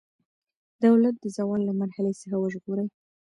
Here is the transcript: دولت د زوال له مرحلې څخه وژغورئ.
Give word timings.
دولت 0.85 1.15
د 1.19 1.25
زوال 1.35 1.61
له 1.65 1.73
مرحلې 1.81 2.13
څخه 2.21 2.35
وژغورئ. 2.39 2.87